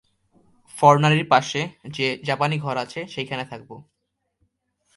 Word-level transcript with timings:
ফর্ণারির 0.77 1.25
পাশে 1.27 1.61
যে 1.87 2.07
জাপানি 2.23 2.55
ঘর 2.59 2.75
আছে 2.77 2.99
সেইখানে 3.07 3.43
থাকব। 3.45 3.69